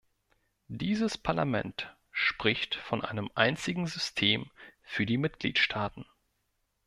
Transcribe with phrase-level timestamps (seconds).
[0.71, 4.49] Dieses Parlament spricht von einem einzigen System
[4.81, 6.07] für die Mitgliedstaaten.